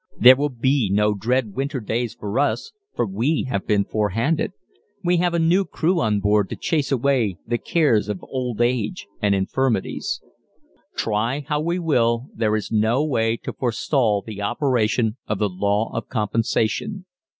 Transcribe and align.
There 0.19 0.35
will 0.35 0.49
be 0.49 0.89
no 0.91 1.13
dread 1.13 1.53
winter 1.53 1.79
days 1.79 2.15
for 2.15 2.39
us 2.39 2.71
for 2.95 3.05
we 3.05 3.43
have 3.51 3.67
been 3.67 3.85
forehanded 3.85 4.51
we 5.03 5.17
have 5.17 5.35
a 5.35 5.37
new 5.37 5.63
crew 5.63 5.99
on 6.01 6.19
board 6.19 6.49
to 6.49 6.55
chase 6.55 6.91
away 6.91 7.37
the 7.45 7.59
cares 7.59 8.09
of 8.09 8.23
old 8.23 8.61
age 8.63 9.05
and 9.21 9.35
infirmities. 9.35 10.19
Try 10.95 11.41
how 11.47 11.59
we 11.61 11.77
will 11.77 12.29
there 12.33 12.55
is 12.55 12.71
no 12.71 13.05
way 13.05 13.37
to 13.43 13.53
forestall 13.53 14.23
the 14.25 14.41
operation 14.41 15.17
of 15.27 15.37
the 15.37 15.49
law 15.49 15.91
of 15.93 16.07
compensation. 16.09 17.05